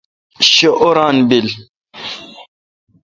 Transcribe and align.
شہ 0.51 0.69
اوران 0.83 1.17
بیل 1.27 1.47